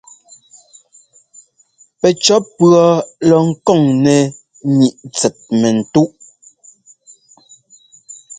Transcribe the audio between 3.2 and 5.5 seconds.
lɔ ŋkoŋ nɛ́ ŋíʼ tsɛt